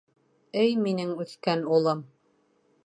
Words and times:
—Эй 0.61 0.73
минең 0.85 1.11
үҫкән 1.27 1.63
улым. 1.77 2.05